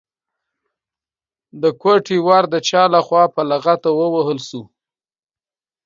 [1.61, 4.61] د کوټې ور د چا لخوا په لغته ووهل شو؟